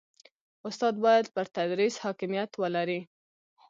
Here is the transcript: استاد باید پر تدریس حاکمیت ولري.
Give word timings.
استاد 0.67 0.93
باید 1.05 1.25
پر 1.33 1.45
تدریس 1.57 1.95
حاکمیت 2.03 2.51
ولري. 2.61 2.99